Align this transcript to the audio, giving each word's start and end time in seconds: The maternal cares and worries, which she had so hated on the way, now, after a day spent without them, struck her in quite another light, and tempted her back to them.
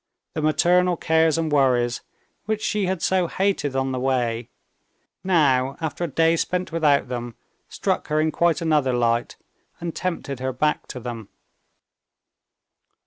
The 0.33 0.41
maternal 0.41 0.97
cares 0.97 1.37
and 1.37 1.51
worries, 1.51 2.01
which 2.45 2.63
she 2.63 2.87
had 2.87 3.03
so 3.03 3.27
hated 3.27 3.75
on 3.75 3.91
the 3.91 3.99
way, 3.99 4.49
now, 5.23 5.77
after 5.79 6.03
a 6.05 6.11
day 6.11 6.35
spent 6.37 6.71
without 6.71 7.07
them, 7.07 7.35
struck 7.69 8.07
her 8.07 8.19
in 8.19 8.31
quite 8.31 8.61
another 8.61 8.93
light, 8.93 9.35
and 9.79 9.95
tempted 9.95 10.39
her 10.39 10.53
back 10.53 10.87
to 10.87 10.99
them. 10.99 11.29